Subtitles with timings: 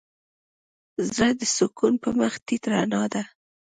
[1.09, 3.23] زړه د سکون په مخ تيت رڼا ده.